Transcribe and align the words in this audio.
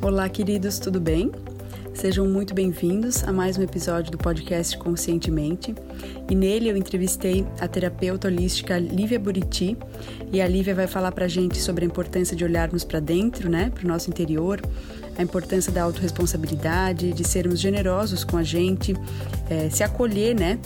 Olá, 0.00 0.28
queridos, 0.28 0.78
tudo 0.78 1.00
bem? 1.00 1.32
Sejam 1.92 2.24
muito 2.24 2.54
bem-vindos 2.54 3.24
a 3.24 3.32
mais 3.32 3.58
um 3.58 3.62
episódio 3.62 4.12
do 4.12 4.16
podcast 4.16 4.78
Conscientemente. 4.78 5.74
E 6.30 6.36
nele 6.36 6.70
eu 6.70 6.76
entrevistei 6.76 7.44
a 7.58 7.66
terapeuta 7.66 8.28
holística 8.28 8.78
Lívia 8.78 9.18
Buriti. 9.18 9.76
E 10.32 10.40
a 10.40 10.46
Lívia 10.46 10.72
vai 10.72 10.86
falar 10.86 11.10
pra 11.10 11.26
gente 11.26 11.58
sobre 11.58 11.84
a 11.84 11.88
importância 11.88 12.36
de 12.36 12.44
olharmos 12.44 12.84
para 12.84 13.00
dentro, 13.00 13.50
né, 13.50 13.72
para 13.74 13.84
o 13.84 13.88
nosso 13.88 14.08
interior, 14.08 14.62
a 15.18 15.22
importância 15.22 15.72
da 15.72 15.82
autorresponsabilidade, 15.82 17.12
de 17.12 17.24
sermos 17.26 17.58
generosos 17.58 18.22
com 18.22 18.36
a 18.36 18.44
gente, 18.44 18.94
é, 19.50 19.68
se 19.68 19.82
acolher, 19.82 20.32
né, 20.32 20.60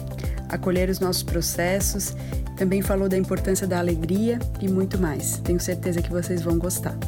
acolher 0.50 0.90
os 0.90 1.00
nossos 1.00 1.22
processos. 1.22 2.14
Também 2.54 2.82
falou 2.82 3.08
da 3.08 3.16
importância 3.16 3.66
da 3.66 3.78
alegria 3.78 4.38
e 4.60 4.68
muito 4.68 4.98
mais. 4.98 5.38
Tenho 5.38 5.58
certeza 5.58 6.02
que 6.02 6.10
vocês 6.10 6.42
vão 6.42 6.58
gostar. 6.58 6.98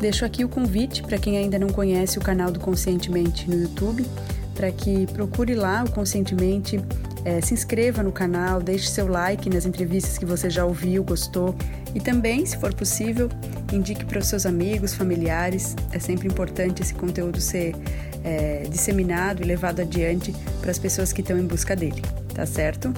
Deixo 0.00 0.24
aqui 0.24 0.44
o 0.44 0.48
convite 0.48 1.02
para 1.02 1.18
quem 1.18 1.36
ainda 1.36 1.58
não 1.58 1.68
conhece 1.68 2.18
o 2.18 2.20
canal 2.20 2.52
do 2.52 2.60
Conscientemente 2.60 3.50
no 3.50 3.60
YouTube, 3.60 4.06
para 4.54 4.70
que 4.70 5.06
procure 5.08 5.54
lá 5.54 5.84
o 5.84 5.90
Conscientemente, 5.90 6.80
é, 7.24 7.40
se 7.40 7.52
inscreva 7.52 8.02
no 8.02 8.12
canal, 8.12 8.62
deixe 8.62 8.88
seu 8.88 9.08
like 9.08 9.50
nas 9.50 9.66
entrevistas 9.66 10.16
que 10.16 10.24
você 10.24 10.48
já 10.48 10.64
ouviu, 10.64 11.02
gostou 11.02 11.54
e 11.94 12.00
também, 12.00 12.46
se 12.46 12.56
for 12.56 12.72
possível, 12.72 13.28
indique 13.72 14.04
para 14.04 14.20
os 14.20 14.26
seus 14.26 14.46
amigos, 14.46 14.94
familiares. 14.94 15.74
É 15.92 15.98
sempre 15.98 16.28
importante 16.28 16.80
esse 16.80 16.94
conteúdo 16.94 17.40
ser 17.40 17.74
é, 18.22 18.66
disseminado 18.70 19.42
e 19.42 19.46
levado 19.46 19.80
adiante 19.80 20.32
para 20.60 20.70
as 20.70 20.78
pessoas 20.78 21.12
que 21.12 21.22
estão 21.22 21.36
em 21.36 21.46
busca 21.46 21.74
dele, 21.74 22.02
tá 22.34 22.46
certo? 22.46 22.94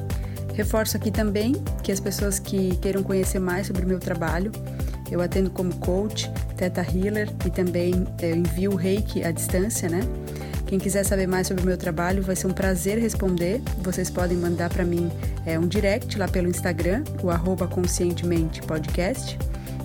Reforço 0.55 0.99
aqui 0.99 1.11
também 1.11 1.55
que 1.83 1.91
as 1.91 2.01
pessoas 2.01 2.39
que 2.39 2.77
queiram 2.77 3.03
conhecer 3.03 3.39
mais 3.39 3.69
sobre 3.69 3.85
o 3.85 3.89
meu 3.89 3.99
trabalho, 3.99 4.53
eu 5.11 5.21
atendo 5.21 5.51
como 5.51 5.75
coach, 5.77 6.31
teta 6.61 6.83
healer 6.83 7.29
e 7.47 7.51
também 7.51 8.07
eu 8.21 8.37
envio 8.37 8.77
reiki 8.77 9.25
à 9.25 9.31
distância, 9.31 9.89
né? 9.89 10.01
Quem 10.67 10.79
quiser 10.79 11.05
saber 11.05 11.27
mais 11.27 11.47
sobre 11.47 11.63
o 11.63 11.67
meu 11.67 11.79
trabalho, 11.79 12.23
vai 12.23 12.37
ser 12.37 12.49
um 12.49 12.53
prazer 12.53 12.99
responder. 12.99 13.63
Vocês 13.79 14.11
podem 14.11 14.37
mandar 14.37 14.69
para 14.69 14.85
mim 14.85 15.11
é, 15.47 15.59
um 15.59 15.67
direct 15.67 16.19
lá 16.19 16.29
pelo 16.29 16.49
Instagram, 16.49 17.03
o 17.23 17.31
arroba 17.31 17.67
conscientemente 17.67 18.61
podcast, 18.61 19.39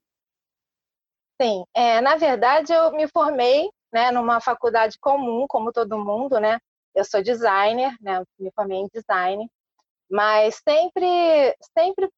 Sim, 1.41 1.63
é, 1.75 2.01
na 2.01 2.17
verdade 2.17 2.73
eu 2.73 2.93
me 2.93 3.07
formei 3.09 3.69
né, 3.93 4.11
numa 4.11 4.41
faculdade 4.41 4.97
comum, 4.99 5.45
como 5.47 5.73
todo 5.73 6.03
mundo, 6.03 6.41
né? 6.41 6.59
Eu 6.95 7.05
sou 7.05 7.23
designer, 7.23 7.95
né? 8.01 8.23
Me 8.39 8.51
formei 8.55 8.79
em 8.79 8.89
design, 8.93 9.47
mas 10.11 10.59
sempre, 10.67 11.55
sempre 11.77 12.09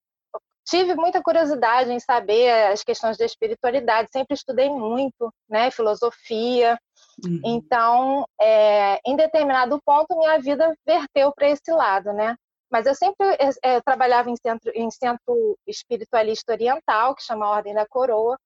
tive 0.65 0.95
muita 0.95 1.23
curiosidade 1.23 1.93
em 1.93 2.01
saber 2.01 2.51
as 2.73 2.83
questões 2.83 3.17
da 3.17 3.25
espiritualidade, 3.25 4.09
sempre 4.11 4.35
estudei 4.35 4.71
muito, 4.71 5.33
né, 5.49 5.71
filosofia. 5.71 6.79
Uhum. 7.25 7.41
Então, 7.45 8.27
é, 8.41 8.99
em 9.07 9.15
determinado 9.15 9.81
ponto, 9.85 10.19
minha 10.19 10.39
vida 10.39 10.75
verteu 10.87 11.33
para 11.33 11.49
esse 11.49 11.71
lado, 11.71 12.13
né? 12.13 12.35
Mas 12.71 12.87
eu 12.87 12.95
sempre 12.95 13.27
é, 13.63 13.81
trabalhava 13.83 14.31
em 14.31 14.37
centro, 14.37 14.73
em 14.75 14.91
centro 14.91 15.57
espiritualista 15.67 16.53
oriental, 16.53 17.15
que 17.15 17.23
chama 17.23 17.49
Ordem 17.49 17.75
da 17.75 17.87
Coroa, 17.87 18.39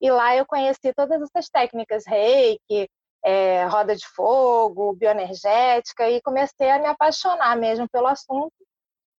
e 0.00 0.10
lá 0.10 0.36
eu 0.36 0.46
conheci 0.46 0.92
todas 0.94 1.20
essas 1.20 1.48
técnicas, 1.48 2.04
reiki, 2.06 2.88
é, 3.24 3.64
roda 3.66 3.96
de 3.96 4.06
fogo, 4.06 4.94
bioenergética, 4.94 6.08
e 6.08 6.20
comecei 6.22 6.70
a 6.70 6.78
me 6.78 6.86
apaixonar 6.86 7.56
mesmo 7.56 7.88
pelo 7.88 8.06
assunto 8.06 8.52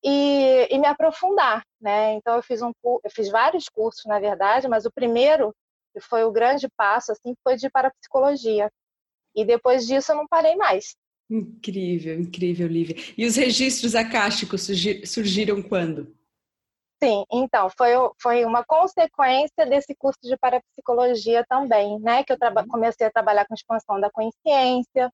e, 0.05 0.69
e 0.71 0.79
me 0.79 0.87
aprofundar, 0.87 1.65
né? 1.81 2.13
Então 2.15 2.37
eu 2.37 2.43
fiz 2.43 2.61
um 2.61 2.73
eu 2.85 3.11
fiz 3.11 3.31
vários 3.31 3.69
cursos 3.69 4.05
na 4.05 4.21
verdade, 4.21 4.69
mas 4.69 4.85
o 4.85 4.93
primeiro 4.93 5.55
que 5.95 6.01
foi 6.01 6.25
o 6.25 6.33
grande 6.33 6.69
passo 6.77 7.13
assim 7.13 7.35
foi 7.43 7.57
de 7.57 7.71
parapsicologia 7.71 8.71
e 9.35 9.45
depois 9.45 9.87
disso 9.87 10.13
eu 10.13 10.17
não 10.17 10.29
parei 10.29 10.57
mais. 10.57 10.95
Incrível, 11.31 12.21
incrível, 12.21 12.69
Lívia. 12.69 12.97
E 13.17 13.25
os 13.25 13.37
registros 13.37 13.95
acásticos 13.95 14.69
surgiram 15.07 15.63
quando? 15.63 16.15
Sim, 17.03 17.25
então, 17.33 17.69
foi, 17.77 17.91
foi 18.21 18.45
uma 18.45 18.65
consequência 18.65 19.67
desse 19.67 19.95
curso 19.95 20.21
de 20.23 20.37
parapsicologia 20.37 21.45
também, 21.49 21.99
né? 22.01 22.23
Que 22.23 22.33
eu 22.33 22.37
uhum. 22.41 22.69
comecei 22.69 23.07
a 23.07 23.11
trabalhar 23.11 23.47
com 23.47 23.55
expansão 23.55 23.99
da 24.01 24.11
consciência, 24.11 25.11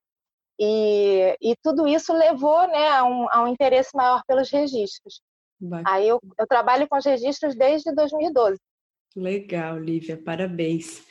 e, 0.61 1.37
e 1.41 1.57
tudo 1.63 1.89
isso 1.89 2.13
levou 2.13 2.69
né, 2.69 2.91
a, 2.91 3.05
um, 3.05 3.27
a 3.31 3.43
um 3.43 3.49
interesse 3.49 3.97
maior 3.97 4.23
pelos 4.29 4.51
registros. 4.51 5.23
Bacana. 5.59 5.97
Aí 5.97 6.07
eu, 6.07 6.21
eu 6.39 6.47
trabalho 6.47 6.87
com 6.87 6.99
os 6.99 7.05
registros 7.05 7.57
desde 7.57 7.95
2012. 7.95 8.59
Legal, 9.17 9.77
Lívia, 9.77 10.17
parabéns. 10.17 11.03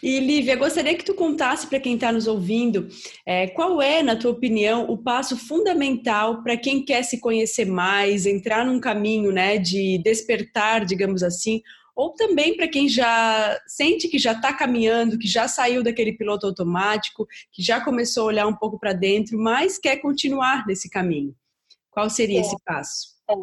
E 0.00 0.20
Lívia, 0.20 0.54
gostaria 0.54 0.96
que 0.96 1.04
tu 1.04 1.14
contasse 1.14 1.66
para 1.66 1.80
quem 1.80 1.94
está 1.94 2.12
nos 2.12 2.28
ouvindo 2.28 2.86
é, 3.26 3.48
qual 3.48 3.82
é, 3.82 4.02
na 4.02 4.14
tua 4.14 4.30
opinião, 4.30 4.88
o 4.88 4.96
passo 4.96 5.36
fundamental 5.36 6.44
para 6.44 6.56
quem 6.56 6.84
quer 6.84 7.02
se 7.02 7.18
conhecer 7.18 7.64
mais, 7.64 8.24
entrar 8.24 8.64
num 8.64 8.78
caminho 8.78 9.32
né, 9.32 9.58
de 9.58 9.98
despertar, 9.98 10.84
digamos 10.84 11.24
assim, 11.24 11.60
ou 12.00 12.14
também 12.14 12.56
para 12.56 12.66
quem 12.66 12.88
já 12.88 13.60
sente 13.66 14.08
que 14.08 14.18
já 14.18 14.32
está 14.32 14.54
caminhando, 14.56 15.18
que 15.18 15.28
já 15.28 15.46
saiu 15.46 15.84
daquele 15.84 16.14
piloto 16.14 16.46
automático, 16.46 17.26
que 17.52 17.62
já 17.62 17.84
começou 17.84 18.22
a 18.22 18.26
olhar 18.26 18.46
um 18.46 18.56
pouco 18.56 18.78
para 18.78 18.94
dentro, 18.94 19.38
mas 19.38 19.76
quer 19.76 19.98
continuar 19.98 20.66
nesse 20.66 20.88
caminho. 20.88 21.36
Qual 21.90 22.08
seria 22.08 22.38
é. 22.38 22.40
esse 22.40 22.56
passo? 22.64 23.20
É. 23.28 23.34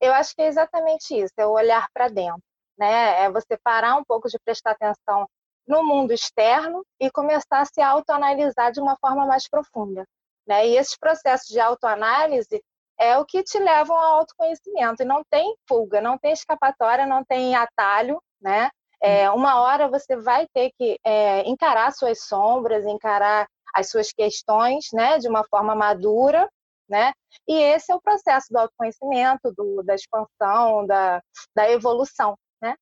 Eu 0.00 0.14
acho 0.14 0.34
que 0.34 0.40
é 0.40 0.46
exatamente 0.46 1.14
isso, 1.14 1.34
é 1.36 1.46
o 1.46 1.50
olhar 1.50 1.86
para 1.92 2.08
dentro, 2.08 2.42
né? 2.78 3.24
É 3.24 3.30
você 3.30 3.58
parar 3.62 3.96
um 3.96 4.04
pouco 4.04 4.26
de 4.26 4.38
prestar 4.42 4.70
atenção 4.70 5.28
no 5.66 5.84
mundo 5.84 6.10
externo 6.10 6.82
e 6.98 7.10
começar 7.10 7.60
a 7.60 7.66
se 7.66 7.82
autoanalisar 7.82 8.72
de 8.72 8.80
uma 8.80 8.96
forma 8.96 9.26
mais 9.26 9.46
profunda. 9.46 10.06
Né? 10.46 10.66
E 10.66 10.78
esses 10.78 10.96
processos 10.96 11.48
de 11.48 11.60
autoanálise, 11.60 12.64
é 12.98 13.16
o 13.18 13.24
que 13.24 13.42
te 13.42 13.58
levam 13.58 13.96
ao 13.96 14.18
autoconhecimento. 14.20 15.02
E 15.02 15.06
não 15.06 15.22
tem 15.30 15.54
fuga, 15.68 16.00
não 16.00 16.18
tem 16.18 16.32
escapatória, 16.32 17.06
não 17.06 17.24
tem 17.24 17.54
atalho, 17.54 18.20
né? 18.40 18.70
É, 19.00 19.30
uma 19.30 19.60
hora 19.60 19.88
você 19.88 20.16
vai 20.16 20.46
ter 20.52 20.72
que 20.76 20.98
é, 21.04 21.48
encarar 21.48 21.92
suas 21.92 22.24
sombras, 22.24 22.84
encarar 22.84 23.46
as 23.74 23.90
suas 23.90 24.12
questões, 24.12 24.88
né, 24.92 25.18
de 25.18 25.28
uma 25.28 25.44
forma 25.44 25.74
madura, 25.74 26.48
né? 26.88 27.12
E 27.46 27.54
esse 27.54 27.92
é 27.92 27.94
o 27.94 28.00
processo 28.00 28.46
do 28.50 28.58
autoconhecimento, 28.58 29.52
do, 29.56 29.82
da 29.84 29.94
expansão, 29.94 30.86
da, 30.86 31.22
da 31.54 31.70
evolução, 31.70 32.34
né? 32.62 32.74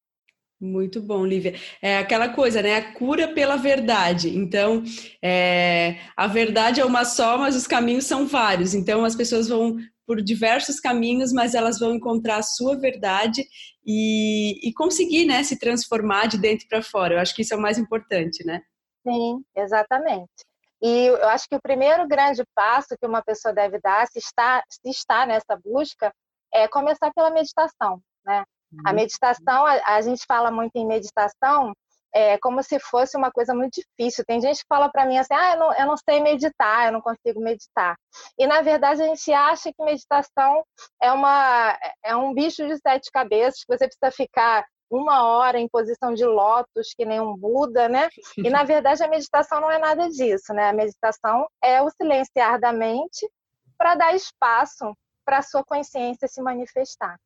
Muito 0.60 1.02
bom, 1.02 1.26
Lívia. 1.26 1.54
É 1.82 1.98
aquela 1.98 2.30
coisa, 2.30 2.62
né? 2.62 2.76
A 2.76 2.92
cura 2.94 3.34
pela 3.34 3.56
verdade. 3.56 4.34
Então, 4.34 4.82
é, 5.22 5.98
a 6.16 6.26
verdade 6.26 6.80
é 6.80 6.84
uma 6.84 7.04
só, 7.04 7.36
mas 7.36 7.56
os 7.56 7.66
caminhos 7.66 8.06
são 8.06 8.26
vários. 8.26 8.72
Então, 8.72 9.04
as 9.04 9.14
pessoas 9.14 9.48
vão 9.48 9.76
por 10.06 10.22
diversos 10.22 10.78
caminhos, 10.78 11.32
mas 11.32 11.54
elas 11.54 11.78
vão 11.78 11.94
encontrar 11.94 12.38
a 12.38 12.42
sua 12.42 12.78
verdade 12.78 13.44
e, 13.84 14.68
e 14.68 14.72
conseguir 14.72 15.26
né, 15.26 15.42
se 15.42 15.58
transformar 15.58 16.26
de 16.26 16.38
dentro 16.38 16.66
para 16.68 16.82
fora. 16.82 17.14
Eu 17.14 17.20
acho 17.20 17.34
que 17.34 17.42
isso 17.42 17.52
é 17.52 17.56
o 17.56 17.60
mais 17.60 17.78
importante, 17.78 18.44
né? 18.44 18.62
Sim, 19.06 19.42
exatamente. 19.54 20.46
E 20.82 21.06
eu 21.06 21.28
acho 21.28 21.48
que 21.48 21.56
o 21.56 21.62
primeiro 21.62 22.06
grande 22.06 22.42
passo 22.54 22.96
que 23.00 23.06
uma 23.06 23.22
pessoa 23.22 23.52
deve 23.52 23.80
dar, 23.80 24.06
se 24.06 24.18
está, 24.18 24.62
se 24.68 24.88
está 24.88 25.26
nessa 25.26 25.58
busca, 25.64 26.12
é 26.52 26.68
começar 26.68 27.12
pela 27.14 27.30
meditação, 27.30 28.00
né? 28.24 28.44
A 28.84 28.90
uhum. 28.90 28.96
meditação, 28.96 29.64
a, 29.64 29.96
a 29.96 30.00
gente 30.02 30.24
fala 30.26 30.50
muito 30.50 30.72
em 30.76 30.86
meditação, 30.86 31.72
é 32.16 32.38
como 32.38 32.62
se 32.62 32.78
fosse 32.80 33.16
uma 33.16 33.30
coisa 33.30 33.54
muito 33.54 33.74
difícil. 33.74 34.24
Tem 34.26 34.40
gente 34.40 34.60
que 34.60 34.66
fala 34.68 34.88
para 34.88 35.04
mim 35.04 35.18
assim, 35.18 35.34
ah, 35.34 35.52
eu 35.52 35.58
não, 35.58 35.74
eu 35.74 35.86
não 35.86 35.96
sei 35.96 36.20
meditar, 36.20 36.86
eu 36.86 36.92
não 36.92 37.02
consigo 37.02 37.40
meditar. 37.40 37.94
E 38.38 38.46
na 38.46 38.62
verdade 38.62 39.02
a 39.02 39.06
gente 39.06 39.30
acha 39.32 39.70
que 39.70 39.84
meditação 39.84 40.64
é 41.02 41.12
uma 41.12 41.78
é 42.02 42.16
um 42.16 42.32
bicho 42.32 42.66
de 42.66 42.78
sete 42.78 43.10
cabeças 43.12 43.62
que 43.62 43.76
você 43.76 43.86
precisa 43.86 44.10
ficar 44.10 44.64
uma 44.90 45.26
hora 45.26 45.58
em 45.58 45.68
posição 45.68 46.14
de 46.14 46.24
lótus, 46.24 46.94
que 46.96 47.04
nem 47.04 47.20
um 47.20 47.36
Buda, 47.36 47.88
né? 47.88 48.08
E 48.38 48.48
na 48.48 48.62
verdade 48.64 49.02
a 49.02 49.08
meditação 49.08 49.60
não 49.60 49.70
é 49.70 49.78
nada 49.78 50.08
disso, 50.08 50.54
né? 50.54 50.70
A 50.70 50.72
meditação 50.72 51.46
é 51.62 51.82
o 51.82 51.90
silenciar 51.90 52.58
da 52.58 52.72
mente 52.72 53.28
para 53.76 53.94
dar 53.94 54.14
espaço 54.14 54.96
para 55.24 55.38
a 55.38 55.42
sua 55.42 55.64
consciência 55.64 56.28
se 56.28 56.40
manifestar. 56.40 57.18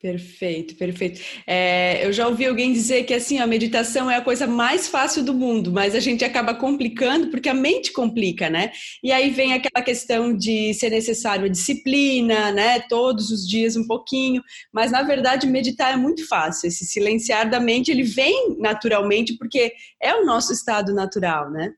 Perfeito, 0.00 0.76
perfeito. 0.76 1.20
É, 1.46 2.06
eu 2.06 2.10
já 2.10 2.26
ouvi 2.26 2.46
alguém 2.46 2.72
dizer 2.72 3.04
que 3.04 3.12
assim 3.12 3.38
a 3.38 3.46
meditação 3.46 4.10
é 4.10 4.16
a 4.16 4.24
coisa 4.24 4.46
mais 4.46 4.88
fácil 4.88 5.22
do 5.22 5.34
mundo, 5.34 5.70
mas 5.70 5.94
a 5.94 6.00
gente 6.00 6.24
acaba 6.24 6.54
complicando 6.54 7.28
porque 7.30 7.50
a 7.50 7.54
mente 7.54 7.92
complica, 7.92 8.48
né? 8.48 8.72
E 9.02 9.12
aí 9.12 9.28
vem 9.28 9.52
aquela 9.52 9.84
questão 9.84 10.34
de 10.34 10.72
ser 10.72 10.88
necessário 10.88 11.44
a 11.44 11.50
disciplina, 11.50 12.50
né? 12.50 12.80
Todos 12.88 13.30
os 13.30 13.46
dias 13.46 13.76
um 13.76 13.86
pouquinho, 13.86 14.42
mas 14.72 14.90
na 14.90 15.02
verdade 15.02 15.46
meditar 15.46 15.92
é 15.92 15.96
muito 15.96 16.26
fácil. 16.26 16.68
Esse 16.68 16.86
silenciar 16.86 17.50
da 17.50 17.60
mente 17.60 17.90
ele 17.90 18.02
vem 18.02 18.56
naturalmente 18.58 19.36
porque 19.36 19.70
é 20.00 20.14
o 20.14 20.24
nosso 20.24 20.50
estado 20.50 20.94
natural, 20.94 21.50
né? 21.50 21.74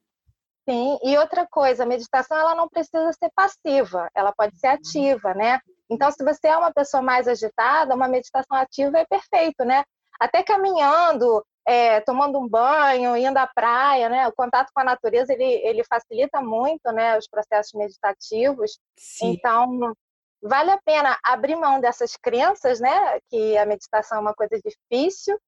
Sim, 0.68 0.96
e 1.02 1.18
outra 1.18 1.44
coisa, 1.44 1.82
a 1.82 1.86
meditação 1.86 2.38
ela 2.38 2.54
não 2.54 2.68
precisa 2.68 3.12
ser 3.14 3.32
passiva, 3.34 4.08
ela 4.14 4.32
pode 4.32 4.56
ser 4.60 4.68
ativa, 4.68 5.34
né? 5.34 5.58
Então, 5.92 6.10
se 6.10 6.24
você 6.24 6.48
é 6.48 6.56
uma 6.56 6.72
pessoa 6.72 7.02
mais 7.02 7.28
agitada, 7.28 7.94
uma 7.94 8.08
meditação 8.08 8.56
ativa 8.56 8.98
é 8.98 9.04
perfeito, 9.04 9.64
né? 9.64 9.84
Até 10.18 10.42
caminhando, 10.42 11.44
é, 11.66 12.00
tomando 12.00 12.38
um 12.38 12.48
banho, 12.48 13.16
indo 13.16 13.36
à 13.36 13.46
praia, 13.46 14.08
né? 14.08 14.26
O 14.26 14.32
contato 14.32 14.70
com 14.72 14.80
a 14.80 14.84
natureza 14.84 15.32
ele, 15.32 15.44
ele 15.44 15.84
facilita 15.84 16.40
muito, 16.40 16.90
né? 16.92 17.18
Os 17.18 17.28
processos 17.28 17.72
meditativos. 17.74 18.78
Sim. 18.98 19.32
Então, 19.32 19.94
vale 20.42 20.70
a 20.70 20.80
pena 20.82 21.18
abrir 21.22 21.56
mão 21.56 21.78
dessas 21.78 22.16
crenças, 22.16 22.80
né? 22.80 23.20
Que 23.28 23.58
a 23.58 23.66
meditação 23.66 24.18
é 24.18 24.20
uma 24.20 24.34
coisa 24.34 24.58
difícil 24.64 25.38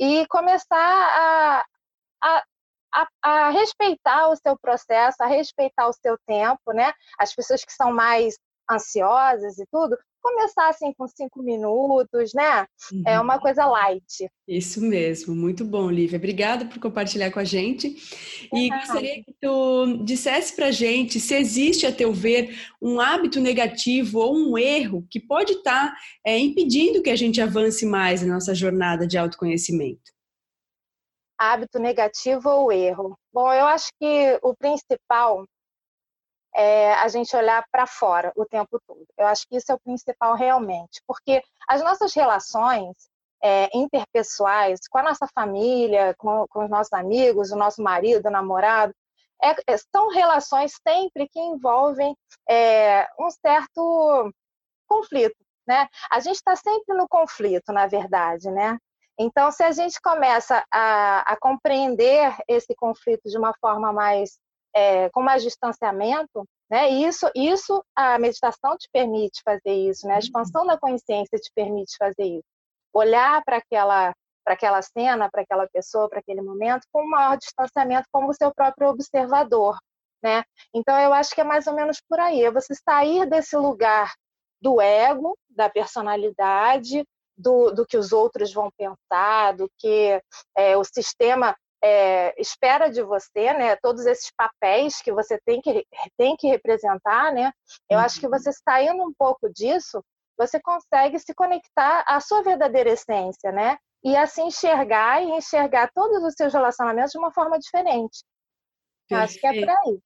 e 0.00 0.26
começar 0.26 0.76
a, 0.76 1.64
a 2.22 2.44
a, 2.94 3.08
a, 3.22 3.50
respeitar 3.50 4.28
o 4.28 4.36
seu 4.36 4.54
processo, 4.58 5.22
a 5.22 5.26
respeitar 5.26 5.88
o 5.88 5.94
seu 5.94 6.16
tempo, 6.26 6.72
né? 6.74 6.92
As 7.18 7.34
pessoas 7.34 7.64
que 7.64 7.72
são 7.72 7.90
mais 7.90 8.36
ansiosas 8.70 9.58
e 9.58 9.66
tudo, 9.70 9.96
começar 10.22 10.68
assim 10.68 10.92
com 10.96 11.06
cinco 11.08 11.42
minutos, 11.42 12.32
né? 12.32 12.66
Uhum. 12.92 13.02
É 13.06 13.20
uma 13.20 13.38
coisa 13.40 13.66
light. 13.66 14.30
Isso 14.46 14.80
mesmo, 14.80 15.34
muito 15.34 15.64
bom, 15.64 15.90
Lívia. 15.90 16.16
Obrigada 16.16 16.64
por 16.64 16.78
compartilhar 16.78 17.30
com 17.32 17.40
a 17.40 17.44
gente. 17.44 17.96
E 18.52 18.70
uhum. 18.70 18.78
gostaria 18.78 19.22
que 19.22 19.34
tu 19.40 20.04
dissesse 20.04 20.54
pra 20.54 20.70
gente 20.70 21.18
se 21.18 21.34
existe, 21.34 21.86
a 21.86 21.92
teu 21.92 22.12
ver, 22.12 22.56
um 22.80 23.00
hábito 23.00 23.40
negativo 23.40 24.20
ou 24.20 24.34
um 24.36 24.56
erro 24.56 25.04
que 25.10 25.20
pode 25.20 25.54
estar 25.54 25.90
tá, 25.90 25.96
é, 26.24 26.38
impedindo 26.38 27.02
que 27.02 27.10
a 27.10 27.16
gente 27.16 27.40
avance 27.40 27.84
mais 27.84 28.22
na 28.22 28.34
nossa 28.34 28.54
jornada 28.54 29.06
de 29.06 29.18
autoconhecimento. 29.18 30.12
Hábito 31.36 31.80
negativo 31.80 32.48
ou 32.48 32.70
erro? 32.70 33.18
Bom, 33.32 33.52
eu 33.52 33.66
acho 33.66 33.88
que 34.00 34.38
o 34.42 34.54
principal 34.54 35.44
é, 36.54 36.94
a 36.94 37.08
gente 37.08 37.34
olhar 37.36 37.64
para 37.70 37.86
fora 37.86 38.32
o 38.36 38.44
tempo 38.44 38.80
todo. 38.86 39.06
Eu 39.16 39.26
acho 39.26 39.46
que 39.48 39.56
isso 39.56 39.70
é 39.72 39.74
o 39.74 39.80
principal 39.80 40.34
realmente, 40.34 41.02
porque 41.06 41.42
as 41.68 41.82
nossas 41.82 42.14
relações 42.14 42.96
é, 43.42 43.68
interpessoais 43.76 44.80
com 44.88 44.98
a 44.98 45.02
nossa 45.02 45.26
família, 45.34 46.14
com, 46.18 46.46
com, 46.48 46.64
os 46.64 46.70
nossos 46.70 46.92
amigos, 46.92 47.50
o 47.50 47.56
nosso 47.56 47.82
marido, 47.82 48.26
o 48.26 48.30
namorado, 48.30 48.94
é, 49.42 49.50
é 49.66 49.76
são 49.76 50.08
relações 50.10 50.72
sempre 50.86 51.28
que 51.28 51.40
envolvem 51.40 52.16
é, 52.48 53.08
um 53.18 53.30
certo 53.30 54.32
conflito, 54.86 55.36
né? 55.66 55.88
A 56.10 56.20
gente 56.20 56.36
está 56.36 56.54
sempre 56.54 56.94
no 56.96 57.08
conflito, 57.08 57.72
na 57.72 57.86
verdade, 57.86 58.50
né? 58.50 58.78
Então, 59.18 59.50
se 59.50 59.62
a 59.62 59.72
gente 59.72 60.00
começa 60.00 60.64
a, 60.72 61.32
a 61.32 61.36
compreender 61.36 62.34
esse 62.48 62.74
conflito 62.74 63.28
de 63.28 63.36
uma 63.36 63.52
forma 63.60 63.92
mais 63.92 64.38
é, 64.74 65.08
com 65.10 65.22
mais 65.22 65.42
distanciamento, 65.42 66.46
né? 66.70 66.88
Isso, 66.88 67.30
isso 67.34 67.84
a 67.94 68.18
meditação 68.18 68.76
te 68.76 68.88
permite 68.92 69.42
fazer 69.44 69.72
isso, 69.72 70.06
né? 70.06 70.14
A 70.14 70.18
expansão 70.18 70.66
da 70.66 70.78
consciência 70.78 71.38
te 71.38 71.50
permite 71.54 71.96
fazer 71.98 72.24
isso. 72.24 72.44
Olhar 72.92 73.42
para 73.44 73.58
aquela 73.58 74.12
para 74.44 74.54
aquela 74.54 74.82
cena, 74.82 75.30
para 75.30 75.42
aquela 75.42 75.68
pessoa, 75.68 76.08
para 76.08 76.18
aquele 76.18 76.42
momento, 76.42 76.84
com 76.92 77.04
um 77.04 77.08
maior 77.08 77.36
distanciamento 77.36 78.08
como 78.10 78.34
seu 78.34 78.52
próprio 78.52 78.88
observador, 78.88 79.78
né? 80.22 80.42
Então 80.74 80.98
eu 80.98 81.12
acho 81.12 81.34
que 81.34 81.40
é 81.40 81.44
mais 81.44 81.66
ou 81.68 81.74
menos 81.74 82.00
por 82.08 82.18
aí, 82.18 82.42
é 82.42 82.50
você 82.50 82.74
sair 82.74 83.24
desse 83.28 83.56
lugar 83.56 84.12
do 84.60 84.80
ego, 84.80 85.36
da 85.48 85.68
personalidade, 85.68 87.04
do, 87.36 87.70
do 87.72 87.86
que 87.86 87.96
os 87.96 88.12
outros 88.12 88.52
vão 88.52 88.70
pensar, 88.76 89.52
do 89.56 89.68
que 89.78 90.20
é, 90.56 90.76
o 90.76 90.84
sistema 90.84 91.56
é, 91.82 92.40
espera 92.40 92.88
de 92.88 93.02
você, 93.02 93.52
né? 93.52 93.76
Todos 93.76 94.06
esses 94.06 94.30
papéis 94.36 95.02
que 95.02 95.12
você 95.12 95.38
tem 95.44 95.60
que, 95.60 95.84
tem 96.16 96.36
que 96.36 96.48
representar, 96.48 97.32
né? 97.32 97.52
Eu 97.90 97.98
uhum. 97.98 98.04
acho 98.04 98.20
que 98.20 98.26
uhum. 98.26 98.32
você 98.32 98.50
saindo 98.52 99.02
um 99.02 99.12
pouco 99.12 99.52
disso, 99.52 100.02
você 100.38 100.60
consegue 100.60 101.18
se 101.18 101.34
conectar 101.34 102.04
à 102.06 102.20
sua 102.20 102.42
verdadeira 102.42 102.90
essência, 102.90 103.50
né? 103.50 103.76
E 104.04 104.16
assim 104.16 104.46
enxergar 104.46 105.22
e 105.22 105.30
enxergar 105.30 105.90
todos 105.94 106.22
os 106.24 106.34
seus 106.34 106.52
relacionamentos 106.52 107.12
de 107.12 107.18
uma 107.18 107.32
forma 107.32 107.58
diferente. 107.58 108.24
Perfeito. 109.08 109.24
Acho 109.24 109.40
que 109.40 109.46
é 109.46 109.60
por 109.60 109.70
aí. 109.70 109.98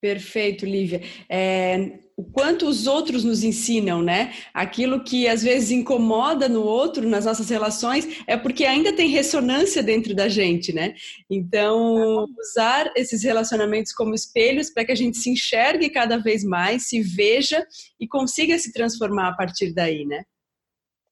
Perfeito, 0.00 0.66
Lívia. 0.66 1.00
É, 1.28 1.98
o 2.16 2.24
quanto 2.24 2.66
os 2.66 2.86
outros 2.86 3.24
nos 3.24 3.42
ensinam, 3.42 4.00
né? 4.00 4.32
Aquilo 4.52 5.02
que 5.02 5.26
às 5.26 5.42
vezes 5.42 5.70
incomoda 5.70 6.48
no 6.48 6.62
outro, 6.62 7.08
nas 7.08 7.24
nossas 7.24 7.48
relações, 7.50 8.22
é 8.26 8.36
porque 8.36 8.64
ainda 8.64 8.94
tem 8.94 9.08
ressonância 9.08 9.82
dentro 9.82 10.14
da 10.14 10.28
gente, 10.28 10.72
né? 10.72 10.94
Então, 11.28 12.26
usar 12.38 12.92
esses 12.94 13.24
relacionamentos 13.24 13.92
como 13.92 14.14
espelhos 14.14 14.70
para 14.70 14.84
que 14.84 14.92
a 14.92 14.96
gente 14.96 15.16
se 15.16 15.30
enxergue 15.30 15.90
cada 15.90 16.16
vez 16.16 16.44
mais, 16.44 16.88
se 16.88 17.02
veja 17.02 17.66
e 17.98 18.06
consiga 18.06 18.56
se 18.58 18.72
transformar 18.72 19.28
a 19.28 19.36
partir 19.36 19.72
daí, 19.74 20.04
né? 20.04 20.22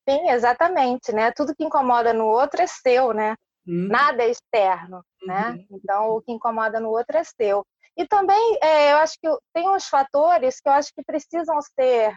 Sim, 0.08 0.30
exatamente, 0.30 1.12
né? 1.12 1.32
Tudo 1.32 1.54
que 1.54 1.64
incomoda 1.64 2.12
no 2.12 2.26
outro 2.26 2.62
é 2.62 2.66
seu, 2.66 3.12
né? 3.12 3.34
Hum. 3.66 3.88
Nada 3.88 4.22
é 4.22 4.30
externo, 4.30 5.04
né? 5.24 5.50
Uhum. 5.50 5.78
Então, 5.78 6.10
o 6.10 6.20
que 6.20 6.32
incomoda 6.32 6.80
no 6.80 6.90
outro 6.90 7.16
é 7.16 7.24
seu. 7.24 7.64
E 7.96 8.06
também 8.06 8.58
é, 8.62 8.92
eu 8.92 8.96
acho 8.98 9.18
que 9.20 9.28
tem 9.52 9.68
uns 9.68 9.86
fatores 9.86 10.60
que 10.60 10.68
eu 10.68 10.72
acho 10.72 10.92
que 10.94 11.02
precisam 11.04 11.60
ser 11.60 12.16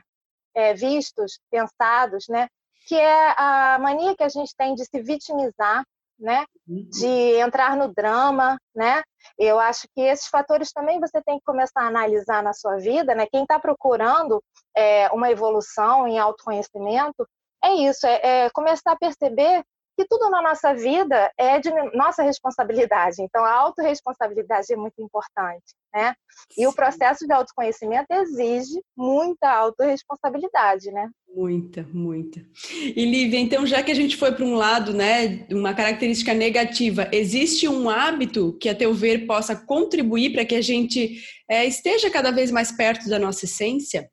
é, 0.56 0.74
vistos, 0.74 1.40
pensados, 1.52 2.26
né? 2.30 2.48
Que 2.88 2.96
é 2.96 3.34
a 3.38 3.78
mania 3.80 4.16
que 4.16 4.24
a 4.24 4.30
gente 4.30 4.56
tem 4.56 4.74
de 4.76 4.86
se 4.86 5.02
vitimizar, 5.02 5.84
né? 6.18 6.46
Uhum. 6.68 6.88
De 6.90 7.36
entrar 7.40 7.76
no 7.76 7.94
drama, 7.94 8.58
né? 8.74 9.04
Eu 9.38 9.60
acho 9.60 9.88
que 9.94 10.02
esses 10.02 10.28
fatores 10.28 10.72
também 10.72 11.00
você 11.00 11.22
tem 11.24 11.38
que 11.38 11.46
começar 11.46 11.82
a 11.82 11.88
analisar 11.88 12.42
na 12.42 12.54
sua 12.54 12.78
vida, 12.78 13.14
né? 13.14 13.28
Quem 13.28 13.44
está 13.44 13.60
procurando 13.60 14.42
é, 14.76 15.10
uma 15.10 15.30
evolução 15.30 16.08
em 16.08 16.18
autoconhecimento 16.18 17.28
é 17.64 17.74
isso, 17.74 18.06
é, 18.06 18.46
é 18.46 18.50
começar 18.52 18.92
a 18.92 18.98
perceber 18.98 19.64
que 19.96 20.06
tudo 20.06 20.30
na 20.30 20.42
nossa 20.42 20.74
vida 20.74 21.32
é 21.38 21.60
de 21.60 21.72
nossa 21.96 22.22
responsabilidade. 22.22 23.22
Então, 23.22 23.44
a 23.44 23.54
autorresponsabilidade 23.54 24.74
é 24.74 24.76
muito 24.76 25.02
importante, 25.02 25.74
né? 25.94 26.14
E 26.52 26.62
Sim. 26.62 26.68
o 26.68 26.74
processo 26.74 27.26
de 27.26 27.34
autoconhecimento 27.34 28.12
exige 28.12 28.82
muita 28.96 29.50
autorresponsabilidade, 29.50 30.92
né? 30.92 31.10
Muita, 31.34 31.84
muita. 31.94 32.46
E 32.74 33.06
Lívia, 33.06 33.40
então, 33.40 33.66
já 33.66 33.84
que 33.84 33.92
a 33.92 33.96
gente 33.96 34.16
foi 34.16 34.32
para 34.32 34.46
um 34.46 34.56
lado, 34.56 34.94
né, 34.94 35.46
uma 35.52 35.74
característica 35.74 36.34
negativa, 36.34 37.10
existe 37.12 37.68
um 37.68 37.90
hábito 37.90 38.58
que, 38.60 38.70
a 38.70 38.76
teu 38.76 38.94
ver, 38.94 39.26
possa 39.26 39.56
contribuir 39.56 40.32
para 40.32 40.46
que 40.46 40.56
a 40.56 40.62
gente 40.62 41.22
é, 41.50 41.66
esteja 41.66 42.10
cada 42.10 42.32
vez 42.32 42.52
mais 42.52 42.72
perto 42.72 43.10
da 43.10 43.20
nossa 43.20 43.46
essência? 43.46 44.10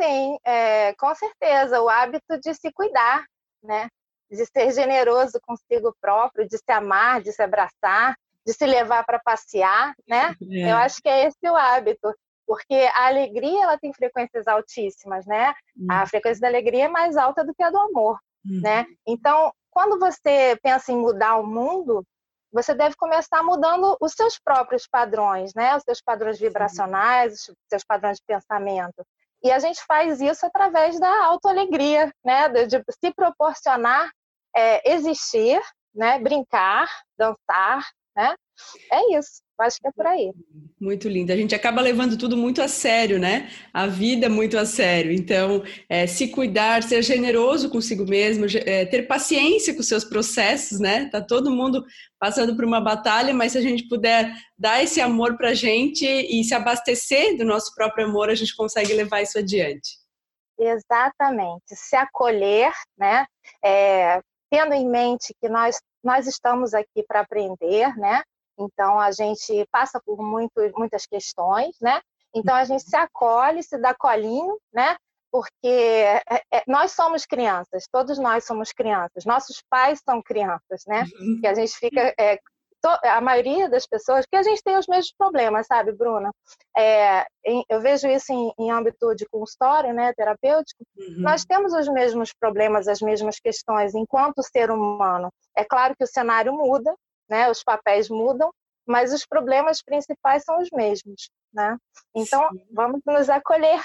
Sim, 0.00 0.38
é, 0.44 0.92
com 0.94 1.14
certeza. 1.14 1.80
O 1.80 1.88
hábito 1.88 2.38
de 2.38 2.54
se 2.54 2.70
cuidar, 2.72 3.24
né? 3.62 3.88
De 4.30 4.44
ser 4.46 4.72
generoso 4.72 5.40
consigo 5.42 5.94
próprio, 6.00 6.48
de 6.48 6.58
se 6.58 6.72
amar, 6.72 7.20
de 7.20 7.32
se 7.32 7.42
abraçar, 7.42 8.16
de 8.46 8.52
se 8.52 8.64
levar 8.64 9.04
para 9.04 9.18
passear, 9.18 9.94
né? 10.08 10.34
É. 10.50 10.72
Eu 10.72 10.76
acho 10.76 11.02
que 11.02 11.08
é 11.08 11.26
esse 11.26 11.48
o 11.48 11.56
hábito, 11.56 12.14
porque 12.46 12.74
a 12.94 13.06
alegria 13.08 13.64
ela 13.64 13.78
tem 13.78 13.92
frequências 13.92 14.46
altíssimas, 14.46 15.26
né? 15.26 15.52
Uhum. 15.76 15.86
A 15.90 16.06
frequência 16.06 16.40
da 16.40 16.48
alegria 16.48 16.84
é 16.84 16.88
mais 16.88 17.16
alta 17.16 17.44
do 17.44 17.54
que 17.54 17.62
a 17.62 17.70
do 17.70 17.78
amor, 17.78 18.18
uhum. 18.44 18.60
né? 18.60 18.86
Então, 19.06 19.52
quando 19.70 19.98
você 19.98 20.56
pensa 20.62 20.92
em 20.92 20.96
mudar 20.96 21.36
o 21.36 21.46
mundo, 21.46 22.04
você 22.52 22.72
deve 22.72 22.94
começar 22.96 23.42
mudando 23.42 23.96
os 24.00 24.12
seus 24.12 24.38
próprios 24.38 24.86
padrões, 24.86 25.52
né? 25.54 25.76
Os 25.76 25.82
seus 25.82 26.00
padrões 26.00 26.38
vibracionais, 26.38 27.34
os 27.34 27.54
seus 27.68 27.84
padrões 27.84 28.18
de 28.18 28.24
pensamento. 28.26 29.04
E 29.42 29.50
a 29.50 29.58
gente 29.58 29.84
faz 29.84 30.20
isso 30.20 30.46
através 30.46 30.98
da 30.98 31.24
autoalegria, 31.26 32.12
né? 32.24 32.48
De, 32.48 32.66
de 32.66 32.82
se 32.92 33.12
proporcionar 33.12 34.10
é, 34.56 34.94
existir, 34.94 35.60
né? 35.94 36.18
Brincar, 36.18 36.88
dançar, 37.18 37.84
né? 38.16 38.34
É 38.90 39.18
isso. 39.18 39.42
Acho 39.58 39.78
que 39.80 39.88
é 39.88 39.92
por 39.92 40.06
aí. 40.06 40.32
Muito 40.78 41.08
lindo. 41.08 41.32
A 41.32 41.36
gente 41.36 41.54
acaba 41.54 41.80
levando 41.80 42.18
tudo 42.18 42.36
muito 42.36 42.60
a 42.60 42.68
sério, 42.68 43.18
né? 43.18 43.50
A 43.72 43.86
vida 43.86 44.28
muito 44.28 44.58
a 44.58 44.66
sério. 44.66 45.12
Então, 45.12 45.62
é, 45.88 46.06
se 46.06 46.28
cuidar, 46.28 46.82
ser 46.82 47.02
generoso 47.02 47.70
consigo 47.70 48.04
mesmo, 48.04 48.46
é, 48.66 48.84
ter 48.84 49.06
paciência 49.06 49.74
com 49.74 49.82
seus 49.82 50.04
processos, 50.04 50.78
né? 50.78 51.08
Tá 51.10 51.22
todo 51.22 51.50
mundo 51.50 51.84
passando 52.18 52.54
por 52.54 52.64
uma 52.64 52.80
batalha, 52.80 53.32
mas 53.32 53.52
se 53.52 53.58
a 53.58 53.62
gente 53.62 53.88
puder 53.88 54.30
dar 54.58 54.82
esse 54.82 55.00
amor 55.00 55.38
para 55.38 55.50
a 55.50 55.54
gente 55.54 56.04
e 56.04 56.44
se 56.44 56.54
abastecer 56.54 57.36
do 57.36 57.44
nosso 57.44 57.74
próprio 57.74 58.06
amor, 58.06 58.28
a 58.28 58.34
gente 58.34 58.54
consegue 58.54 58.92
levar 58.92 59.22
isso 59.22 59.38
adiante. 59.38 59.98
Exatamente. 60.58 61.64
Se 61.74 61.96
acolher, 61.96 62.72
né? 62.98 63.26
É, 63.64 64.20
tendo 64.50 64.74
em 64.74 64.88
mente 64.88 65.34
que 65.40 65.48
nós, 65.48 65.80
nós 66.02 66.26
estamos 66.26 66.74
aqui 66.74 67.02
para 67.06 67.20
aprender, 67.20 67.96
né? 67.96 68.22
Então, 68.58 68.98
a 68.98 69.10
gente 69.12 69.66
passa 69.70 70.00
por 70.04 70.18
muito, 70.18 70.54
muitas 70.76 71.06
questões, 71.06 71.76
né? 71.80 72.00
Então, 72.34 72.54
a 72.54 72.64
gente 72.64 72.82
se 72.82 72.96
acolhe, 72.96 73.62
se 73.62 73.78
dá 73.78 73.94
colinho, 73.94 74.58
né? 74.72 74.96
Porque 75.30 75.66
é, 75.66 76.22
é, 76.52 76.62
nós 76.66 76.92
somos 76.92 77.26
crianças, 77.26 77.84
todos 77.90 78.18
nós 78.18 78.44
somos 78.44 78.72
crianças, 78.72 79.24
nossos 79.24 79.62
pais 79.68 80.00
são 80.02 80.22
crianças, 80.22 80.84
né? 80.86 81.04
Uhum. 81.18 81.40
Que 81.40 81.46
a 81.46 81.54
gente 81.54 81.76
fica 81.76 82.14
é, 82.18 82.38
a 82.88 83.20
maioria 83.20 83.68
das 83.68 83.86
pessoas, 83.86 84.24
que 84.26 84.36
a 84.36 84.42
gente 84.42 84.62
tem 84.62 84.76
os 84.76 84.86
mesmos 84.86 85.12
problemas, 85.16 85.66
sabe, 85.66 85.92
Bruna? 85.92 86.30
É, 86.76 87.26
em, 87.44 87.64
eu 87.68 87.80
vejo 87.80 88.08
isso 88.08 88.32
em, 88.32 88.52
em, 88.58 88.70
âmbito 88.70 89.14
de 89.14 89.26
consultório, 89.26 89.92
né, 89.92 90.12
terapêutico. 90.14 90.84
Uhum. 90.96 91.16
Nós 91.18 91.44
temos 91.44 91.72
os 91.72 91.88
mesmos 91.88 92.32
problemas, 92.32 92.88
as 92.88 93.00
mesmas 93.00 93.38
questões 93.38 93.94
enquanto 93.94 94.42
ser 94.42 94.70
humano. 94.70 95.30
É 95.56 95.64
claro 95.64 95.94
que 95.96 96.04
o 96.04 96.08
cenário 96.08 96.52
muda, 96.52 96.94
né, 97.28 97.50
os 97.50 97.62
papéis 97.62 98.08
mudam, 98.08 98.50
mas 98.86 99.12
os 99.12 99.26
problemas 99.26 99.82
principais 99.82 100.44
são 100.44 100.58
os 100.60 100.68
mesmos, 100.72 101.28
né? 101.52 101.76
Então, 102.14 102.48
Sim. 102.50 102.66
vamos 102.72 103.00
nos 103.04 103.28
acolher 103.28 103.82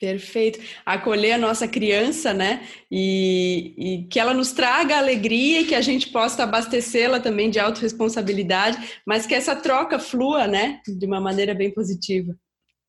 Perfeito. 0.00 0.58
Acolher 0.86 1.32
a 1.32 1.38
nossa 1.38 1.68
criança, 1.68 2.32
né? 2.32 2.66
E, 2.90 3.74
e, 3.76 4.08
que 4.08 4.18
ela 4.18 4.32
nos 4.32 4.50
traga 4.50 4.96
alegria 4.96 5.60
e 5.60 5.66
que 5.66 5.74
a 5.74 5.82
gente 5.82 6.08
possa 6.08 6.42
abastecê-la 6.42 7.20
também 7.20 7.50
de 7.50 7.60
autorresponsabilidade, 7.60 8.98
mas 9.06 9.26
que 9.26 9.34
essa 9.34 9.54
troca 9.54 9.98
flua, 9.98 10.46
né? 10.46 10.80
De 10.86 11.04
uma 11.04 11.20
maneira 11.20 11.54
bem 11.54 11.70
positiva. 11.70 12.34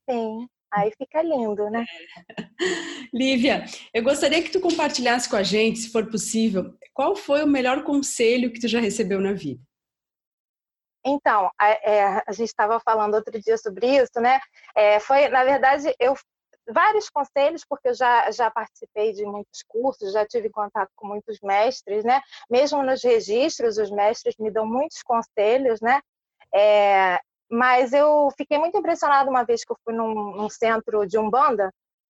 Sim, 0.09 0.47
aí 0.73 0.89
fica 0.97 1.21
lindo, 1.21 1.69
né? 1.69 1.85
Lívia, 3.13 3.65
eu 3.93 4.03
gostaria 4.03 4.41
que 4.41 4.49
tu 4.49 4.61
compartilhasse 4.61 5.29
com 5.29 5.35
a 5.35 5.43
gente, 5.43 5.79
se 5.79 5.91
for 5.91 6.09
possível, 6.09 6.73
qual 6.93 7.13
foi 7.13 7.43
o 7.43 7.47
melhor 7.47 7.83
conselho 7.83 8.53
que 8.53 8.61
tu 8.61 8.69
já 8.69 8.79
recebeu 8.79 9.19
na 9.19 9.33
vida? 9.33 9.59
Então, 11.05 11.49
a, 11.59 11.67
é, 11.67 12.23
a 12.25 12.31
gente 12.31 12.49
estava 12.49 12.79
falando 12.79 13.15
outro 13.15 13.37
dia 13.41 13.57
sobre 13.57 13.97
isso, 13.97 14.21
né? 14.21 14.39
É, 14.73 14.99
foi, 14.99 15.27
na 15.27 15.43
verdade, 15.43 15.93
eu 15.99 16.15
vários 16.71 17.09
conselhos, 17.09 17.65
porque 17.67 17.89
eu 17.89 17.93
já, 17.93 18.31
já 18.31 18.49
participei 18.49 19.13
de 19.13 19.25
muitos 19.25 19.63
cursos, 19.67 20.13
já 20.13 20.25
tive 20.25 20.49
contato 20.49 20.89
com 20.95 21.07
muitos 21.07 21.39
mestres, 21.41 22.03
né? 22.03 22.21
Mesmo 22.49 22.83
nos 22.83 23.03
registros, 23.03 23.77
os 23.77 23.91
mestres 23.91 24.35
me 24.37 24.51
dão 24.51 24.65
muitos 24.65 25.01
conselhos, 25.03 25.81
né? 25.81 26.01
É, 26.53 27.19
mas 27.49 27.91
eu 27.93 28.29
fiquei 28.37 28.57
muito 28.57 28.77
impressionada 28.77 29.29
uma 29.29 29.43
vez 29.43 29.63
que 29.63 29.71
eu 29.71 29.77
fui 29.83 29.93
num, 29.93 30.35
num 30.35 30.49
centro 30.49 31.05
de 31.05 31.17
Umbanda, 31.17 31.69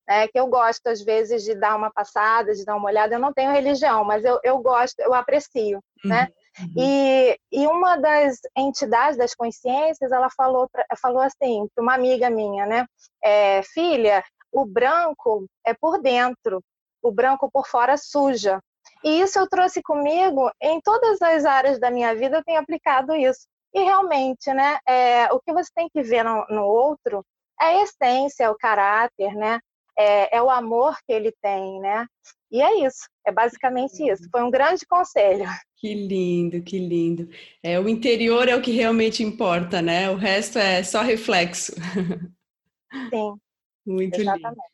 né, 0.07 0.27
que 0.27 0.39
eu 0.39 0.47
gosto 0.47 0.87
às 0.87 1.01
vezes 1.01 1.43
de 1.43 1.55
dar 1.55 1.75
uma 1.75 1.91
passada, 1.91 2.53
de 2.53 2.65
dar 2.65 2.75
uma 2.75 2.89
olhada. 2.89 3.15
Eu 3.15 3.19
não 3.19 3.33
tenho 3.33 3.51
religião, 3.51 4.03
mas 4.03 4.23
eu, 4.23 4.39
eu 4.43 4.59
gosto, 4.59 4.99
eu 4.99 5.13
aprecio, 5.13 5.79
né? 6.03 6.27
Uhum. 6.59 6.65
uhum. 6.65 6.73
E, 6.77 7.39
e 7.51 7.67
uma 7.67 7.95
das 7.97 8.39
entidades 8.55 9.17
das 9.17 9.33
consciências, 9.33 10.11
ela 10.11 10.29
falou, 10.29 10.69
pra, 10.69 10.85
falou 11.01 11.21
assim 11.21 11.67
para 11.73 11.81
uma 11.81 11.95
amiga 11.95 12.29
minha, 12.29 12.65
né? 12.65 12.85
É, 13.23 13.63
Filha, 13.63 14.23
o 14.53 14.65
branco 14.65 15.45
é 15.65 15.73
por 15.73 15.99
dentro, 15.99 16.63
o 17.01 17.11
branco 17.11 17.49
por 17.51 17.67
fora 17.67 17.97
suja. 17.97 18.61
E 19.03 19.19
isso 19.19 19.39
eu 19.39 19.49
trouxe 19.49 19.81
comigo 19.81 20.49
em 20.61 20.79
todas 20.81 21.21
as 21.21 21.43
áreas 21.43 21.79
da 21.79 21.89
minha 21.89 22.13
vida, 22.15 22.37
eu 22.37 22.43
tenho 22.43 22.59
aplicado 22.59 23.15
isso. 23.15 23.47
E 23.73 23.81
realmente, 23.81 24.53
né, 24.53 24.77
é, 24.87 25.33
o 25.33 25.39
que 25.39 25.51
você 25.51 25.69
tem 25.75 25.89
que 25.89 26.03
ver 26.03 26.23
no, 26.23 26.45
no 26.49 26.63
outro 26.63 27.25
é 27.59 27.65
a 27.65 27.83
essência, 27.83 28.43
é 28.43 28.49
o 28.49 28.55
caráter, 28.55 29.33
né? 29.35 29.59
É, 29.97 30.37
é, 30.37 30.41
o 30.41 30.49
amor 30.49 30.95
que 31.05 31.13
ele 31.13 31.31
tem, 31.41 31.79
né? 31.79 32.05
E 32.51 32.61
é 32.61 32.85
isso, 32.85 33.07
é 33.25 33.31
basicamente 33.31 34.03
isso. 34.07 34.27
Foi 34.31 34.43
um 34.43 34.51
grande 34.51 34.85
conselho. 34.85 35.45
Que 35.77 35.93
lindo, 35.93 36.63
que 36.63 36.79
lindo. 36.79 37.29
É, 37.61 37.79
o 37.79 37.89
interior 37.89 38.47
é 38.47 38.55
o 38.55 38.61
que 38.61 38.71
realmente 38.71 39.21
importa, 39.21 39.81
né? 39.81 40.09
O 40.09 40.15
resto 40.15 40.57
é 40.57 40.81
só 40.81 41.01
reflexo. 41.01 41.73
Sim. 43.09 43.35
Muito 43.85 44.19
Exatamente. 44.19 44.49
lindo. 44.49 44.73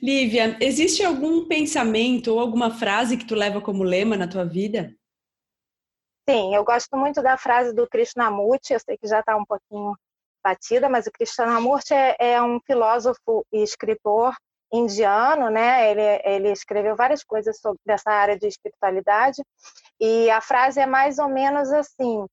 Lívia, 0.00 0.56
existe 0.60 1.04
algum 1.04 1.46
pensamento 1.46 2.32
ou 2.32 2.40
alguma 2.40 2.70
frase 2.70 3.16
que 3.16 3.26
tu 3.26 3.34
leva 3.34 3.60
como 3.60 3.82
lema 3.82 4.16
na 4.16 4.26
tua 4.26 4.44
vida? 4.44 4.94
Sim, 6.28 6.54
eu 6.54 6.64
gosto 6.64 6.96
muito 6.96 7.20
da 7.22 7.36
frase 7.36 7.74
do 7.74 7.86
Krishnamurti, 7.88 8.72
eu 8.72 8.80
sei 8.80 8.96
que 8.96 9.06
já 9.06 9.20
está 9.20 9.36
um 9.36 9.44
pouquinho 9.44 9.94
batida, 10.42 10.88
mas 10.88 11.06
o 11.06 11.12
Krishnamurti 11.12 11.92
é, 11.92 12.16
é 12.18 12.42
um 12.42 12.60
filósofo 12.60 13.44
e 13.52 13.62
escritor 13.62 14.34
indiano, 14.72 15.50
né? 15.50 15.90
Ele, 15.90 16.22
ele 16.24 16.52
escreveu 16.52 16.96
várias 16.96 17.22
coisas 17.22 17.58
sobre 17.58 17.80
essa 17.88 18.10
área 18.10 18.38
de 18.38 18.46
espiritualidade 18.46 19.42
e 20.00 20.30
a 20.30 20.40
frase 20.40 20.80
é 20.80 20.86
mais 20.86 21.18
ou 21.18 21.28
menos 21.28 21.70
assim: 21.70 22.26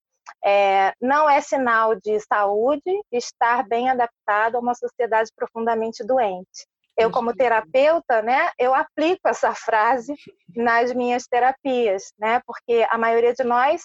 é, 0.43 0.93
não 1.01 1.29
é 1.29 1.41
sinal 1.41 1.95
de 1.95 2.19
saúde 2.21 3.01
estar 3.11 3.67
bem 3.67 3.89
adaptado 3.89 4.55
a 4.55 4.59
uma 4.59 4.75
sociedade 4.75 5.31
profundamente 5.35 6.03
doente. 6.03 6.67
Eu, 6.97 7.09
como 7.09 7.33
terapeuta, 7.33 8.21
né, 8.21 8.51
eu 8.59 8.75
aplico 8.75 9.29
essa 9.29 9.55
frase 9.55 10.13
nas 10.53 10.93
minhas 10.93 11.25
terapias, 11.27 12.11
né, 12.19 12.41
porque 12.45 12.85
a 12.89 12.97
maioria 12.97 13.33
de 13.33 13.43
nós 13.43 13.83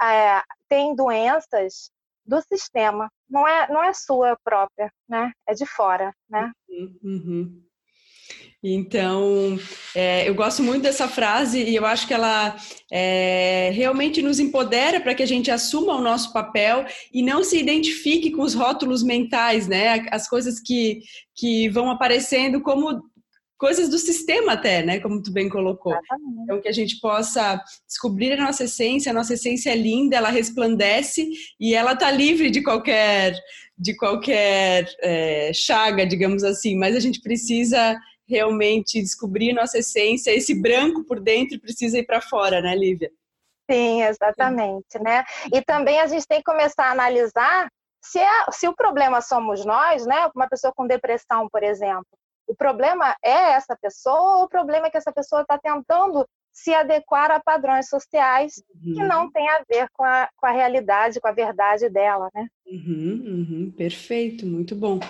é, 0.00 0.42
tem 0.66 0.96
doenças 0.96 1.90
do 2.24 2.40
sistema, 2.40 3.10
não 3.28 3.46
é, 3.46 3.68
não 3.70 3.84
é 3.84 3.92
sua 3.92 4.38
própria, 4.42 4.90
né, 5.06 5.30
é 5.46 5.52
de 5.52 5.66
fora, 5.66 6.10
né. 6.26 6.50
Uhum. 6.66 6.98
uhum. 7.02 7.64
Então, 8.66 9.58
é, 9.94 10.26
eu 10.26 10.34
gosto 10.34 10.62
muito 10.62 10.84
dessa 10.84 11.06
frase 11.06 11.62
e 11.62 11.76
eu 11.76 11.84
acho 11.84 12.06
que 12.06 12.14
ela 12.14 12.56
é, 12.90 13.70
realmente 13.74 14.22
nos 14.22 14.40
empodera 14.40 15.02
para 15.02 15.14
que 15.14 15.22
a 15.22 15.26
gente 15.26 15.50
assuma 15.50 15.94
o 15.94 16.00
nosso 16.00 16.32
papel 16.32 16.86
e 17.12 17.22
não 17.22 17.44
se 17.44 17.58
identifique 17.58 18.30
com 18.30 18.40
os 18.40 18.54
rótulos 18.54 19.02
mentais, 19.02 19.68
né? 19.68 20.06
As 20.10 20.26
coisas 20.26 20.60
que, 20.60 21.00
que 21.36 21.68
vão 21.68 21.90
aparecendo 21.90 22.62
como 22.62 23.02
coisas 23.58 23.90
do 23.90 23.98
sistema 23.98 24.52
até, 24.52 24.82
né? 24.82 24.98
Como 24.98 25.20
tu 25.22 25.30
bem 25.30 25.50
colocou. 25.50 25.92
Exatamente. 25.92 26.42
Então, 26.44 26.62
que 26.62 26.68
a 26.68 26.72
gente 26.72 26.98
possa 27.00 27.62
descobrir 27.86 28.32
a 28.32 28.46
nossa 28.46 28.64
essência, 28.64 29.10
a 29.10 29.14
nossa 29.14 29.34
essência 29.34 29.72
é 29.72 29.76
linda, 29.76 30.16
ela 30.16 30.30
resplandece 30.30 31.28
e 31.60 31.74
ela 31.74 31.94
tá 31.94 32.10
livre 32.10 32.50
de 32.50 32.62
qualquer 32.62 33.38
de 33.76 33.94
qualquer 33.96 34.88
é, 35.02 35.50
chaga, 35.52 36.06
digamos 36.06 36.44
assim, 36.44 36.78
mas 36.78 36.94
a 36.94 37.00
gente 37.00 37.20
precisa 37.20 37.98
realmente 38.28 39.00
descobrir 39.00 39.52
nossa 39.52 39.78
essência, 39.78 40.30
esse 40.30 40.54
branco 40.60 41.04
por 41.04 41.20
dentro 41.20 41.60
precisa 41.60 41.98
ir 41.98 42.04
para 42.04 42.20
fora, 42.20 42.60
né, 42.60 42.74
Lívia? 42.74 43.10
Sim, 43.70 44.02
exatamente, 44.02 44.98
né? 45.00 45.24
E 45.52 45.62
também 45.62 46.00
a 46.00 46.06
gente 46.06 46.26
tem 46.26 46.38
que 46.38 46.44
começar 46.44 46.86
a 46.86 46.92
analisar 46.92 47.68
se, 48.02 48.18
é, 48.18 48.50
se 48.50 48.68
o 48.68 48.74
problema 48.74 49.22
somos 49.22 49.64
nós, 49.64 50.04
né? 50.06 50.30
Uma 50.34 50.48
pessoa 50.48 50.72
com 50.74 50.86
depressão, 50.86 51.48
por 51.50 51.62
exemplo. 51.62 52.06
O 52.46 52.54
problema 52.54 53.16
é 53.24 53.52
essa 53.52 53.74
pessoa 53.80 54.38
ou 54.38 54.44
o 54.44 54.48
problema 54.48 54.86
é 54.86 54.90
que 54.90 54.98
essa 54.98 55.12
pessoa 55.12 55.42
está 55.42 55.58
tentando 55.58 56.28
se 56.54 56.72
adequar 56.72 57.32
a 57.32 57.40
padrões 57.40 57.88
sociais 57.88 58.62
uhum. 58.72 58.94
que 58.94 59.02
não 59.02 59.28
tem 59.28 59.46
a 59.50 59.64
ver 59.68 59.88
com 59.92 60.04
a, 60.04 60.28
com 60.36 60.46
a 60.46 60.52
realidade, 60.52 61.20
com 61.20 61.26
a 61.26 61.32
verdade 61.32 61.90
dela, 61.90 62.30
né? 62.32 62.46
Uhum, 62.64 63.24
uhum, 63.26 63.74
perfeito, 63.76 64.46
muito 64.46 64.76
bom. 64.76 65.00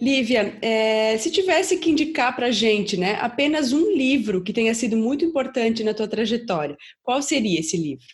Lívia, 0.00 0.56
é, 0.62 1.18
se 1.18 1.32
tivesse 1.32 1.76
que 1.78 1.90
indicar 1.90 2.36
para 2.36 2.52
gente, 2.52 2.96
né, 2.96 3.18
apenas 3.20 3.72
um 3.72 3.90
livro 3.90 4.44
que 4.44 4.52
tenha 4.52 4.72
sido 4.74 4.96
muito 4.96 5.24
importante 5.24 5.82
na 5.82 5.92
tua 5.92 6.06
trajetória, 6.06 6.76
qual 7.02 7.20
seria 7.20 7.58
esse 7.58 7.76
livro? 7.76 8.06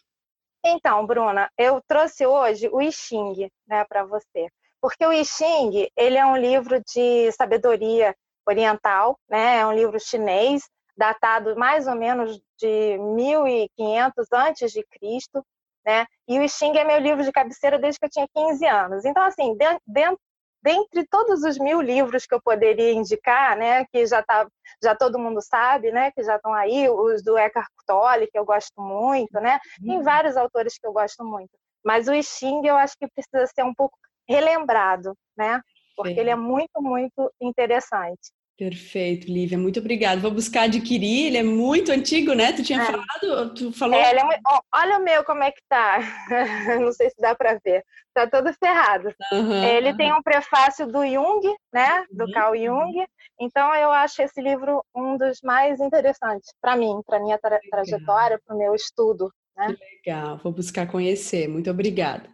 Então, 0.64 1.06
Bruna, 1.06 1.50
eu 1.58 1.82
trouxe 1.86 2.24
hoje 2.24 2.68
o 2.72 2.80
I 2.80 2.90
Ching, 2.90 3.50
né, 3.66 3.84
para 3.84 4.04
você, 4.04 4.48
porque 4.80 5.04
o 5.04 5.12
I 5.12 5.24
Ching 5.26 5.88
ele 5.94 6.16
é 6.16 6.24
um 6.24 6.36
livro 6.36 6.80
de 6.94 7.30
sabedoria 7.32 8.14
oriental, 8.48 9.18
né, 9.28 9.58
é 9.58 9.66
um 9.66 9.72
livro 9.72 10.00
chinês 10.00 10.62
datado 10.96 11.56
mais 11.56 11.86
ou 11.86 11.94
menos 11.94 12.40
de 12.58 12.98
1500 12.98 14.26
antes 14.32 14.72
de 14.72 14.84
Cristo, 14.84 15.44
né? 15.84 16.06
E 16.28 16.38
o 16.38 16.48
Xing 16.48 16.76
é 16.76 16.84
meu 16.84 16.98
livro 16.98 17.24
de 17.24 17.32
cabeceira 17.32 17.78
desde 17.78 17.98
que 17.98 18.06
eu 18.06 18.10
tinha 18.10 18.28
15 18.34 18.66
anos. 18.66 19.04
Então, 19.04 19.22
assim, 19.24 19.56
dentro, 19.56 20.18
dentre 20.62 21.04
todos 21.08 21.42
os 21.42 21.58
mil 21.58 21.80
livros 21.80 22.24
que 22.24 22.34
eu 22.34 22.40
poderia 22.40 22.92
indicar, 22.92 23.56
né, 23.56 23.84
que 23.86 24.06
já 24.06 24.22
tá, 24.22 24.46
já 24.82 24.94
todo 24.94 25.18
mundo 25.18 25.42
sabe, 25.42 25.90
né, 25.90 26.12
que 26.12 26.22
já 26.22 26.36
estão 26.36 26.54
aí, 26.54 26.88
os 26.88 27.22
do 27.22 27.36
Eckhart 27.36 27.68
Tolle, 27.86 28.28
que 28.28 28.38
eu 28.38 28.44
gosto 28.44 28.80
muito, 28.80 29.40
né, 29.40 29.58
tem 29.84 29.98
uhum. 29.98 30.04
vários 30.04 30.36
autores 30.36 30.78
que 30.78 30.86
eu 30.86 30.92
gosto 30.92 31.24
muito, 31.24 31.50
mas 31.84 32.06
o 32.06 32.22
Xing 32.22 32.64
eu 32.64 32.76
acho 32.76 32.96
que 32.96 33.08
precisa 33.08 33.44
ser 33.52 33.64
um 33.64 33.74
pouco 33.74 33.98
relembrado, 34.28 35.14
né, 35.36 35.60
porque 35.96 36.14
Sim. 36.14 36.20
ele 36.20 36.30
é 36.30 36.36
muito, 36.36 36.80
muito 36.80 37.32
interessante. 37.40 38.30
Perfeito, 38.58 39.26
Lívia, 39.26 39.56
muito 39.56 39.80
obrigada. 39.80 40.20
Vou 40.20 40.30
buscar 40.30 40.64
adquirir, 40.64 41.28
ele 41.28 41.38
é 41.38 41.42
muito 41.42 41.90
antigo, 41.90 42.34
né? 42.34 42.52
Tu 42.52 42.62
tinha 42.62 42.82
é. 42.82 42.84
falado, 42.84 43.54
tu 43.54 43.72
falou. 43.72 43.98
É, 43.98 44.14
é 44.14 44.24
muito... 44.24 44.40
Olha 44.72 44.98
o 44.98 45.02
meu 45.02 45.24
como 45.24 45.42
é 45.42 45.50
que 45.50 45.62
tá. 45.68 45.98
Não 46.80 46.92
sei 46.92 47.10
se 47.10 47.16
dá 47.18 47.34
para 47.34 47.58
ver. 47.64 47.82
Tá 48.14 48.28
todo 48.28 48.52
ferrado. 48.52 49.12
Uhum, 49.32 49.64
ele 49.64 49.96
tem 49.96 50.12
um 50.12 50.22
prefácio 50.22 50.86
do 50.86 51.04
Jung, 51.04 51.54
né? 51.72 52.04
Do 52.10 52.26
uhum. 52.26 52.32
Carl 52.32 52.54
Jung. 52.54 53.06
Então 53.40 53.74
eu 53.74 53.90
acho 53.90 54.20
esse 54.22 54.40
livro 54.40 54.84
um 54.94 55.16
dos 55.16 55.40
mais 55.42 55.80
interessantes 55.80 56.52
para 56.60 56.76
mim, 56.76 57.00
para 57.06 57.18
minha 57.20 57.38
tra 57.38 57.58
trajetória, 57.70 58.38
para 58.46 58.54
o 58.54 58.58
meu 58.58 58.74
estudo. 58.74 59.32
Né? 59.56 59.74
Que 59.74 60.10
legal, 60.10 60.38
vou 60.38 60.52
buscar 60.52 60.86
conhecer. 60.86 61.48
Muito 61.48 61.70
obrigada. 61.70 62.28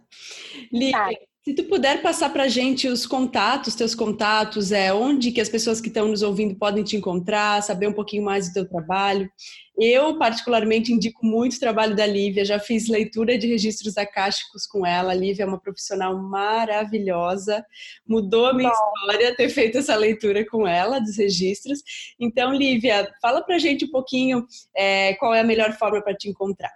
Lívia, 0.73 0.93
tá. 0.93 1.11
Se 1.49 1.55
tu 1.55 1.65
puder 1.65 2.03
passar 2.03 2.31
para 2.31 2.43
a 2.43 2.49
gente 2.49 2.87
os 2.89 3.07
contatos, 3.07 3.75
teus 3.75 3.95
contatos, 3.95 4.71
é 4.71 4.93
onde 4.93 5.33
que 5.33 5.41
as 5.41 5.49
pessoas 5.49 5.81
que 5.81 5.89
estão 5.89 6.07
nos 6.07 6.21
ouvindo 6.21 6.55
podem 6.55 6.85
te 6.85 6.95
encontrar, 6.95 7.63
saber 7.63 7.89
um 7.89 7.93
pouquinho 7.95 8.23
mais 8.23 8.49
do 8.49 8.53
teu 8.53 8.69
trabalho. 8.69 9.31
Eu, 9.75 10.19
particularmente, 10.19 10.93
indico 10.93 11.25
muito 11.25 11.57
o 11.57 11.59
trabalho 11.59 11.97
da 11.97 12.05
Lívia, 12.05 12.45
já 12.45 12.59
fiz 12.59 12.87
leitura 12.87 13.39
de 13.39 13.47
registros 13.47 13.97
acásticos 13.97 14.67
com 14.67 14.85
ela. 14.85 15.13
A 15.13 15.15
Lívia 15.15 15.45
é 15.45 15.47
uma 15.47 15.59
profissional 15.59 16.19
maravilhosa, 16.19 17.65
mudou 18.07 18.45
a 18.45 18.53
minha 18.53 18.69
Bom. 18.69 18.75
história 18.75 19.35
ter 19.35 19.49
feito 19.49 19.79
essa 19.79 19.97
leitura 19.97 20.45
com 20.45 20.69
ela, 20.69 20.99
dos 20.99 21.17
registros. 21.17 21.81
Então, 22.21 22.53
Lívia, 22.53 23.11
fala 23.23 23.41
para 23.41 23.55
a 23.55 23.59
gente 23.59 23.87
um 23.87 23.91
pouquinho 23.91 24.47
é, 24.77 25.15
qual 25.15 25.35
é 25.35 25.41
a 25.41 25.45
melhor 25.45 25.73
forma 25.79 26.03
para 26.03 26.15
te 26.15 26.29
encontrar. 26.29 26.75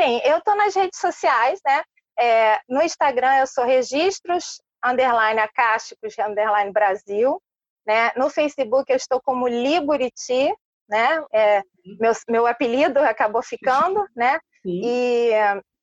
Sim, 0.00 0.20
eu 0.24 0.38
estou 0.38 0.56
nas 0.56 0.74
redes 0.74 0.98
sociais, 0.98 1.60
né? 1.64 1.80
É, 2.18 2.58
no 2.68 2.82
Instagram 2.82 3.38
eu 3.38 3.46
sou 3.46 3.64
registros 3.64 4.60
underline 4.84 5.40
acásticos 5.40 6.14
underline 6.18 6.72
Brasil, 6.72 7.40
né? 7.86 8.12
No 8.16 8.28
Facebook 8.28 8.90
eu 8.90 8.96
estou 8.96 9.20
como 9.22 9.46
Liburiti, 9.46 10.52
né? 10.88 11.24
É, 11.32 11.62
meu, 12.00 12.12
meu 12.28 12.46
apelido 12.46 12.98
acabou 13.00 13.42
ficando, 13.42 14.04
né? 14.16 14.38
Sim. 14.62 14.80
E 14.84 15.32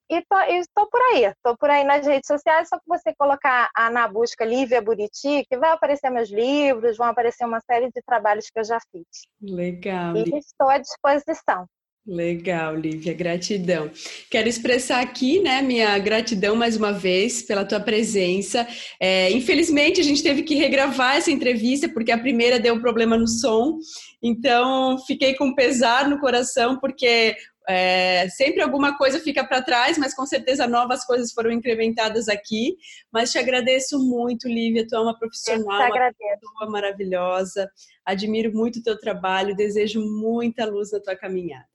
estou 0.10 0.88
por 0.90 1.02
aí, 1.02 1.26
estou 1.26 1.58
por 1.58 1.70
aí 1.70 1.84
nas 1.84 2.06
redes 2.06 2.28
sociais, 2.28 2.70
só 2.70 2.78
que 2.78 2.86
você 2.88 3.14
colocar 3.18 3.70
a, 3.76 3.90
na 3.90 4.08
busca 4.08 4.46
Lívia 4.46 4.82
Buriti, 4.82 5.46
que 5.50 5.58
vai 5.58 5.72
aparecer 5.72 6.10
meus 6.12 6.30
livros, 6.30 6.98
vão 6.98 7.08
aparecer 7.08 7.46
uma 7.46 7.60
série 7.62 7.88
de 7.92 8.02
trabalhos 8.06 8.50
que 8.50 8.60
eu 8.60 8.64
já 8.64 8.80
fiz. 8.92 9.06
Legal. 9.42 10.16
E 10.16 10.38
estou 10.38 10.70
à 10.70 10.78
disposição. 10.78 11.66
Legal, 12.08 12.76
Lívia, 12.76 13.16
gratidão. 13.16 13.90
Quero 14.30 14.48
expressar 14.48 15.02
aqui, 15.02 15.40
né, 15.40 15.64
minha 15.64 15.98
gratidão 15.98 16.56
mais 16.56 16.78
uma 16.78 16.92
vez 16.92 17.42
pela 17.42 17.66
tua 17.66 17.80
presença. 17.80 18.68
É, 19.00 19.32
infelizmente, 19.32 20.00
a 20.00 20.04
gente 20.04 20.22
teve 20.22 20.44
que 20.44 20.54
regravar 20.54 21.16
essa 21.16 21.32
entrevista 21.32 21.90
porque 21.90 22.12
a 22.12 22.18
primeira 22.18 22.60
deu 22.60 22.80
problema 22.80 23.18
no 23.18 23.28
som, 23.28 23.80
então 24.22 25.00
fiquei 25.08 25.34
com 25.34 25.56
pesar 25.56 26.08
no 26.08 26.20
coração 26.20 26.80
porque 26.80 27.36
é, 27.68 28.30
sempre 28.30 28.62
alguma 28.62 28.96
coisa 28.96 29.20
fica 29.20 29.44
para 29.44 29.64
trás, 29.64 29.98
mas 29.98 30.14
com 30.14 30.28
certeza 30.28 30.68
novas 30.68 31.04
coisas 31.06 31.34
foram 31.34 31.52
incrementadas 31.52 32.30
aqui. 32.30 32.78
Mas 33.12 33.32
te 33.32 33.40
agradeço 33.40 33.98
muito, 33.98 34.48
Lívia. 34.48 34.86
Tu 34.88 34.96
é 34.96 35.00
uma 35.00 35.18
profissional, 35.18 35.90
uma 35.90 36.14
pessoa 36.14 36.70
maravilhosa. 36.70 37.68
Admiro 38.06 38.54
muito 38.54 38.78
o 38.78 38.84
teu 38.84 38.96
trabalho, 39.00 39.56
desejo 39.56 40.00
muita 40.02 40.66
luz 40.66 40.92
na 40.92 41.00
tua 41.00 41.16
caminhada. 41.16 41.75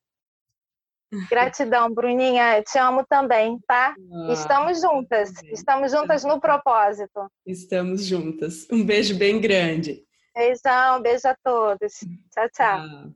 Gratidão, 1.28 1.92
Bruninha. 1.92 2.62
Te 2.62 2.78
amo 2.78 3.04
também, 3.08 3.58
tá? 3.66 3.94
Ah, 4.12 4.32
estamos 4.32 4.80
juntas. 4.80 5.32
Estamos 5.52 5.90
juntas 5.90 6.24
no 6.24 6.40
propósito. 6.40 7.28
Estamos 7.44 8.04
juntas. 8.04 8.66
Um 8.70 8.84
beijo 8.84 9.16
bem 9.16 9.40
grande. 9.40 10.04
Beijão, 10.34 11.02
beijo 11.02 11.26
a 11.28 11.36
todos. 11.42 11.92
Tchau, 12.32 12.48
tchau. 12.54 12.78
Ah. 12.78 13.08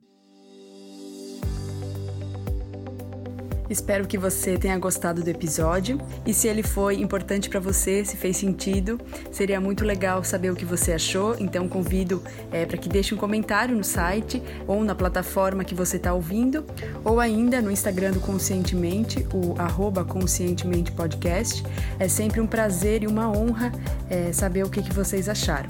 Espero 3.69 4.07
que 4.07 4.17
você 4.17 4.57
tenha 4.57 4.77
gostado 4.77 5.23
do 5.23 5.29
episódio 5.29 5.99
e 6.25 6.33
se 6.33 6.47
ele 6.47 6.61
foi 6.61 6.95
importante 6.95 7.49
para 7.49 7.59
você, 7.59 8.05
se 8.05 8.15
fez 8.15 8.37
sentido, 8.37 8.99
seria 9.31 9.59
muito 9.59 9.83
legal 9.83 10.23
saber 10.23 10.51
o 10.51 10.55
que 10.55 10.65
você 10.65 10.93
achou. 10.93 11.35
Então 11.39 11.67
convido 11.67 12.21
é, 12.51 12.65
para 12.65 12.77
que 12.77 12.87
deixe 12.87 13.15
um 13.15 13.17
comentário 13.17 13.75
no 13.75 13.83
site 13.83 14.41
ou 14.67 14.83
na 14.83 14.93
plataforma 14.93 15.63
que 15.63 15.73
você 15.73 15.97
está 15.97 16.13
ouvindo, 16.13 16.65
ou 17.03 17.19
ainda 17.19 17.61
no 17.61 17.71
Instagram 17.71 18.11
do 18.11 18.19
Conscientemente, 18.19 19.25
o 19.33 19.59
arroba 19.59 20.03
Conscientemente 20.03 20.91
Podcast. 20.91 21.63
É 21.99 22.07
sempre 22.07 22.39
um 22.39 22.47
prazer 22.47 23.03
e 23.03 23.07
uma 23.07 23.29
honra 23.29 23.71
é, 24.09 24.31
saber 24.31 24.63
o 24.63 24.69
que, 24.69 24.81
que 24.81 24.93
vocês 24.93 25.27
acharam. 25.27 25.69